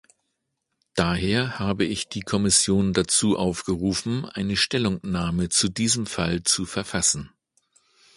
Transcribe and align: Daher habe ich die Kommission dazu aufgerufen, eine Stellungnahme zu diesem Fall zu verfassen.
Daher 0.95 1.59
habe 1.59 1.85
ich 1.85 2.07
die 2.09 2.21
Kommission 2.23 2.91
dazu 2.93 3.37
aufgerufen, 3.37 4.25
eine 4.25 4.57
Stellungnahme 4.57 5.49
zu 5.49 5.69
diesem 5.69 6.07
Fall 6.07 6.41
zu 6.41 6.65
verfassen. 6.65 7.29